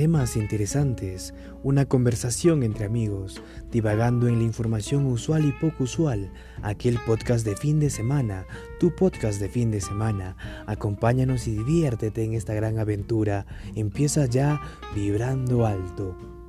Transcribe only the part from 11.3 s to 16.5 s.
y diviértete en esta gran aventura. Empieza ya vibrando alto.